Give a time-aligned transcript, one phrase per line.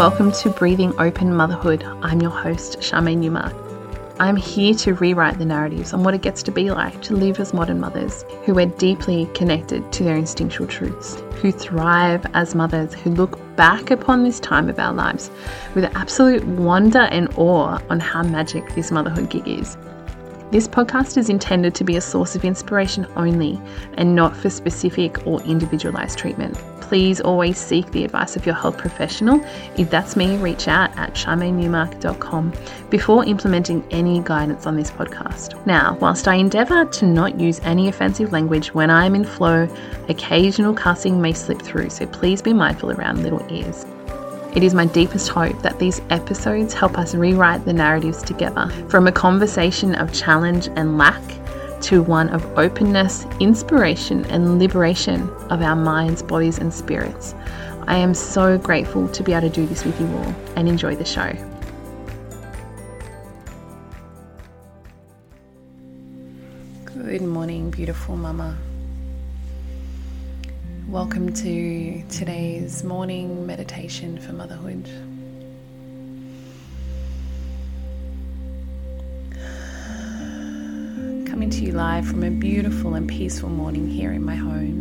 [0.00, 1.84] welcome to Breathing Open Motherhood.
[2.00, 3.54] I'm your host, Charmaine Newmark.
[4.18, 7.38] I'm here to rewrite the narratives on what it gets to be like to live
[7.38, 12.94] as modern mothers who are deeply connected to their instinctual truths, who thrive as mothers,
[12.94, 15.30] who look back upon this time of our lives
[15.74, 19.76] with absolute wonder and awe on how magic this motherhood gig is.
[20.50, 23.60] This podcast is intended to be a source of inspiration only
[23.94, 26.56] and not for specific or individualized treatment.
[26.80, 29.40] Please always seek the advice of your health professional.
[29.76, 32.52] If that's me, reach out at charmainenewmark.com
[32.90, 35.64] before implementing any guidance on this podcast.
[35.66, 39.68] Now, whilst I endeavour to not use any offensive language when I am in flow,
[40.08, 43.86] occasional cussing may slip through, so please be mindful around little ears.
[44.52, 49.06] It is my deepest hope that these episodes help us rewrite the narratives together from
[49.06, 51.22] a conversation of challenge and lack
[51.82, 57.32] to one of openness, inspiration, and liberation of our minds, bodies, and spirits.
[57.86, 60.96] I am so grateful to be able to do this with you all and enjoy
[60.96, 61.32] the show.
[66.86, 68.56] Good morning, beautiful mama.
[70.90, 74.90] Welcome to today's morning meditation for motherhood.
[81.28, 84.80] Coming to you live from a beautiful and peaceful morning here in my home,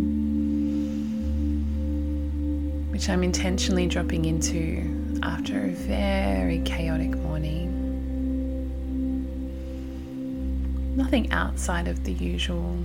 [2.90, 7.70] which I'm intentionally dropping into after a very chaotic morning.
[10.96, 12.80] Nothing outside of the usual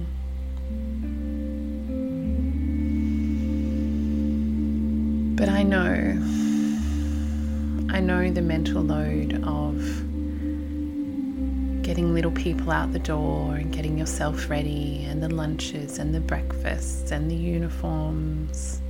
[5.37, 5.93] But I know,
[7.93, 9.75] I know the mental load of
[11.83, 16.21] getting little people out the door and getting yourself ready, and the lunches and the
[16.21, 18.81] breakfasts and the uniforms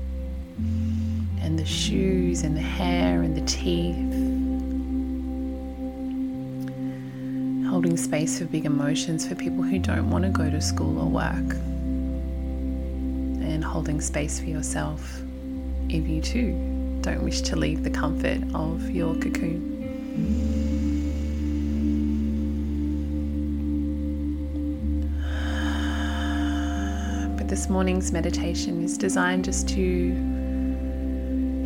[1.41, 3.97] and the shoes and the hair and the teeth.
[7.71, 11.09] Holding space for big emotions for people who don't want to go to school or
[11.09, 11.57] work.
[13.41, 15.23] And holding space for yourself
[15.89, 19.73] if you too don't wish to leave the comfort of your cocoon.
[27.37, 29.83] But this morning's meditation is designed just to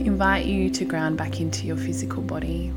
[0.08, 2.72] invite you to ground back into your physical body.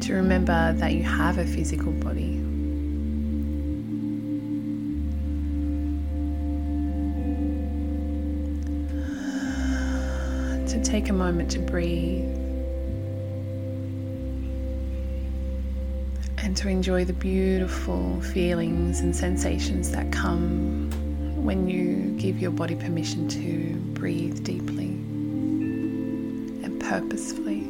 [0.00, 2.47] To remember that you have a physical body.
[10.88, 12.24] Take a moment to breathe
[16.38, 20.90] and to enjoy the beautiful feelings and sensations that come
[21.44, 24.86] when you give your body permission to breathe deeply
[26.64, 27.64] and purposefully.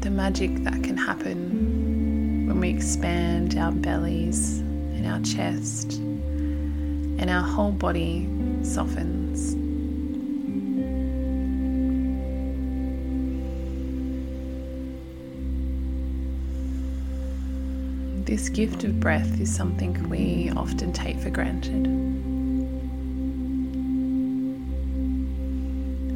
[0.00, 4.64] The magic that can happen when we expand our bellies
[5.02, 8.28] in our chest, and our whole body
[8.62, 9.56] softens.
[18.24, 21.86] This gift of breath is something we often take for granted.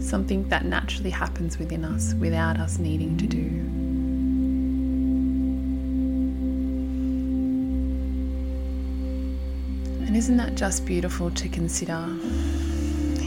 [0.03, 3.96] Something that naturally happens within us without us needing to do.
[10.17, 12.09] Isn't that just beautiful to consider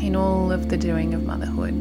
[0.02, 1.80] in all of the doing of motherhood?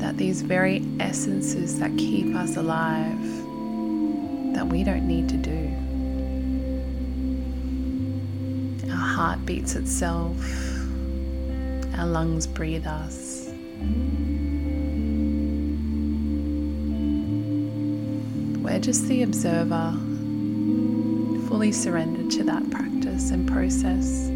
[0.00, 3.22] That these very essences that keep us alive,
[4.54, 5.68] that we don't need to do.
[8.90, 10.38] Our heart beats itself,
[11.98, 13.50] our lungs breathe us.
[18.64, 19.94] We're just the observer,
[21.50, 24.28] fully surrendered to that practice and process,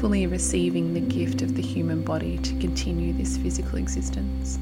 [0.00, 4.58] fully receiving the gift of the human body to continue this physical existence.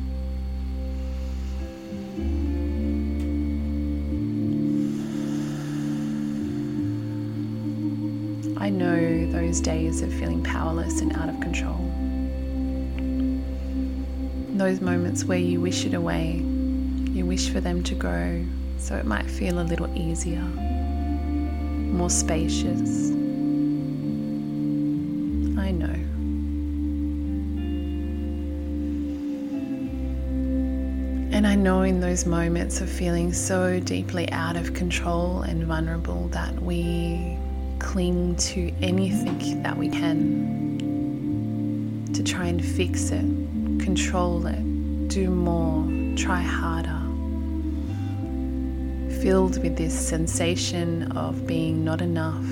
[8.58, 11.78] I know those days of feeling powerless and out of control.
[14.58, 16.44] Those moments where you wish it away,
[17.12, 18.44] you wish for them to go
[18.78, 20.44] so it might feel a little easier
[21.86, 23.10] more spacious.
[25.58, 25.94] I know.
[31.34, 36.28] And I know in those moments of feeling so deeply out of control and vulnerable
[36.28, 37.38] that we
[37.78, 40.96] cling to anything that we can
[42.14, 43.20] to try and fix it,
[43.80, 45.84] control it, do more,
[46.16, 46.95] try harder.
[49.22, 52.44] Filled with this sensation of being not enough,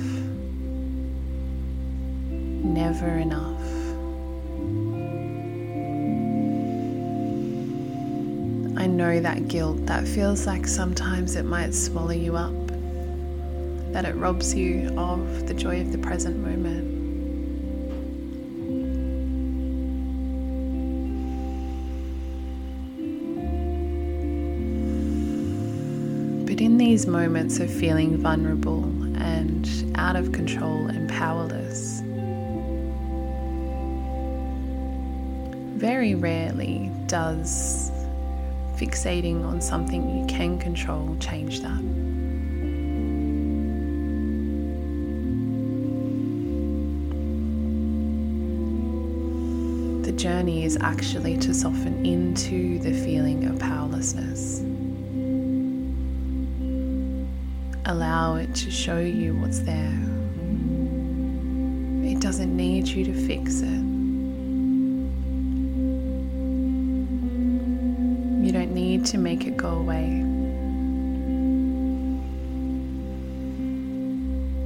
[2.31, 3.61] never enough.
[8.76, 12.52] I know that guilt that feels like sometimes it might swallow you up,
[13.93, 16.94] that it robs you of the joy of the present moment.
[26.94, 28.85] These moments of feeling vulnerable
[29.17, 32.00] and out of control and powerless,
[35.76, 37.91] very rarely does
[38.76, 41.82] fixating on something you can control change that.
[50.05, 54.64] The journey is actually to soften into the feeling of powerlessness.
[57.86, 59.92] Allow it to show you what's there.
[62.02, 63.84] It doesn't need you to fix it.
[68.42, 70.22] You don't need to make it go away.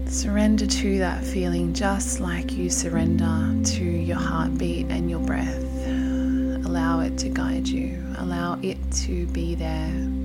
[0.08, 5.64] Surrender to that feeling just like you surrender to your heartbeat and your breath.
[6.64, 10.17] Allow it to guide you, allow it to be there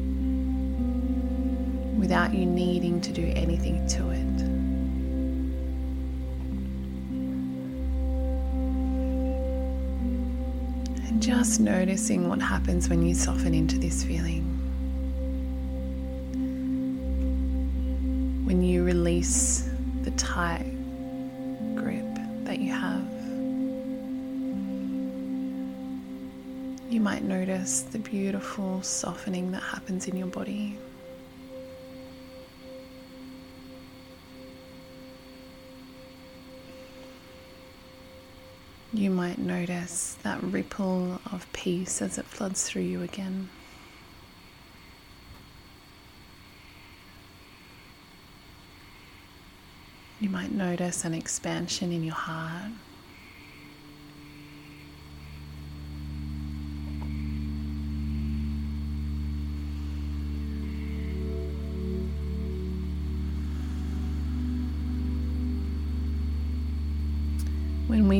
[2.04, 4.42] without you needing to do anything to it.
[11.08, 14.44] And just noticing what happens when you soften into this feeling.
[18.46, 19.70] When you release
[20.02, 20.66] the tight
[21.74, 22.04] grip
[22.44, 23.08] that you have,
[26.92, 30.78] you might notice the beautiful softening that happens in your body.
[38.95, 43.50] You might notice that ripple of peace as it floods through you again.
[50.19, 52.72] You might notice an expansion in your heart.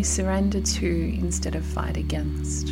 [0.04, 2.72] We surrender to instead of fight against.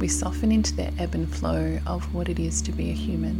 [0.00, 3.38] We soften into the ebb and flow of what it is to be a human.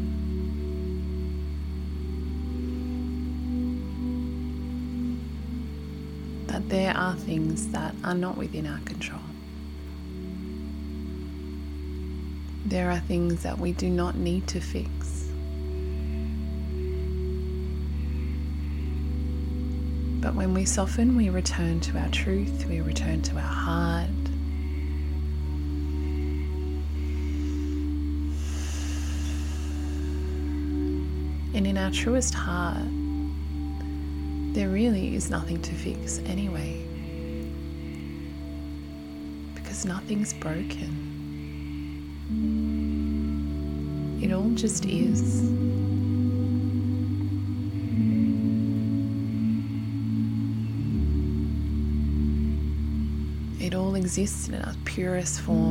[6.47, 9.21] That there are things that are not within our control.
[12.65, 15.24] There are things that we do not need to fix.
[20.25, 24.09] But when we soften, we return to our truth, we return to our heart.
[31.53, 32.89] And in our truest heart,
[34.55, 36.83] there really is nothing to fix anyway.
[39.55, 41.03] Because nothing's broken.
[44.23, 45.84] It all just is.
[53.95, 55.71] All exists in its purest form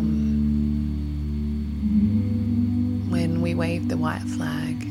[3.09, 4.81] when we wave the white flag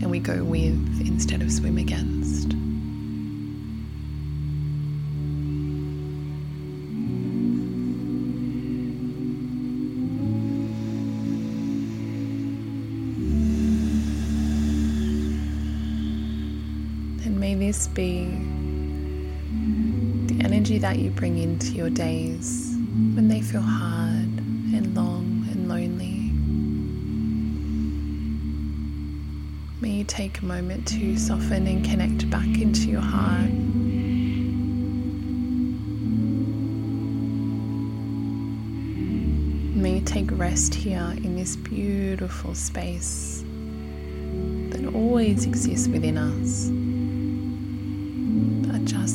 [0.00, 2.52] and we go with instead of swim against.
[17.24, 18.37] And may this be
[20.68, 22.74] energy that you bring into your days
[23.14, 24.28] when they feel hard
[24.74, 26.30] and long and lonely.
[29.80, 33.50] May you take a moment to soften and connect back into your heart.
[39.74, 43.42] May you take rest here in this beautiful space
[44.70, 46.87] that always exists within us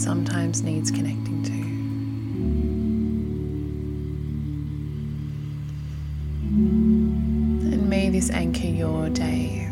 [0.04, 1.52] sometimes needs connecting to.
[7.74, 9.70] And may this anchor your day.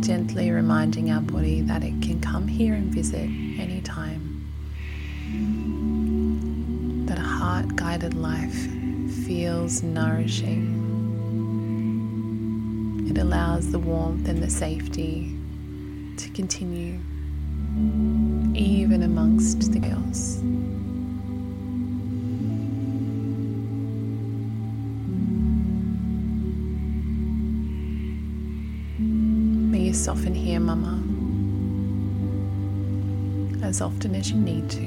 [0.00, 3.28] Gently reminding our body that it can come here and visit
[3.60, 4.22] anytime.
[7.06, 8.56] That a heart guided life
[9.26, 10.84] feels nourishing.
[13.10, 15.35] It allows the warmth and the safety
[16.16, 16.98] to continue
[18.54, 20.42] even amongst the girls.
[28.98, 31.02] May you soften here, Mama,
[33.62, 34.78] as often as you need to.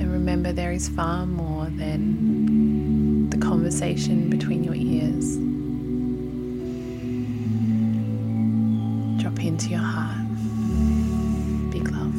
[0.00, 5.49] And remember, there is far more than the conversation between your ears.
[9.60, 10.16] Into your heart.
[11.70, 12.14] Big love.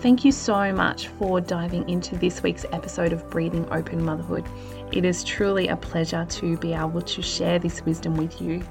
[0.00, 4.44] Thank you so much for diving into this week's episode of Breathing Open Motherhood.
[4.90, 8.64] It is truly a pleasure to be able to share this wisdom with you.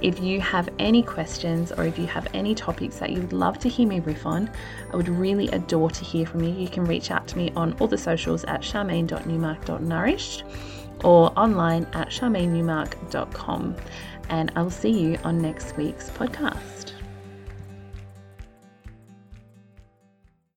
[0.00, 3.58] If you have any questions or if you have any topics that you would love
[3.58, 4.50] to hear me riff on,
[4.90, 6.50] I would really adore to hear from you.
[6.50, 10.44] You can reach out to me on all the socials at charmaine.newmark.nourished
[11.04, 13.76] or online at charmainenewmark.com.
[14.28, 16.92] And I will see you on next week's podcast.